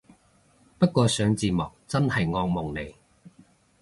[0.79, 2.93] 不過上字幕真係惡夢嚟